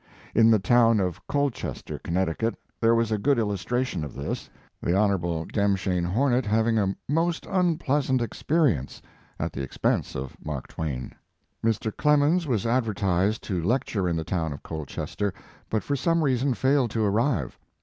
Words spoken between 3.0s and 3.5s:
a good